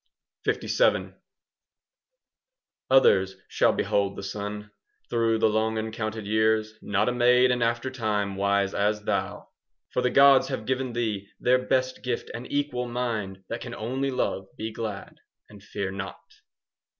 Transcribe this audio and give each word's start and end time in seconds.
LVII 0.47 1.13
Others 2.89 3.35
shall 3.47 3.71
behold 3.71 4.15
the 4.15 4.23
sun 4.23 4.71
Through 5.11 5.37
the 5.37 5.47
long 5.47 5.77
uncounted 5.77 6.25
years,— 6.25 6.73
Not 6.81 7.07
a 7.07 7.11
maid 7.11 7.51
in 7.51 7.61
after 7.61 7.91
time 7.91 8.35
Wise 8.35 8.73
as 8.73 9.03
thou! 9.03 9.49
For 9.93 10.01
the 10.01 10.09
gods 10.09 10.47
have 10.47 10.65
given 10.65 10.93
thee 10.93 11.27
Their 11.39 11.59
best 11.59 12.01
gift, 12.01 12.31
an 12.33 12.47
equal 12.47 12.87
mind 12.87 13.41
5 13.41 13.45
That 13.49 13.61
can 13.61 13.75
only 13.75 14.09
love, 14.09 14.47
be 14.57 14.71
glad, 14.73 15.19
And 15.49 15.61
fear 15.61 15.91
not. 15.91 16.17